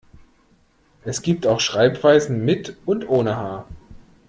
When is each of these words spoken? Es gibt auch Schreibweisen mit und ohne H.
Es 1.03 1.21
gibt 1.21 1.45
auch 1.45 1.59
Schreibweisen 1.59 2.43
mit 2.43 2.75
und 2.87 3.07
ohne 3.07 3.37
H. 3.37 3.65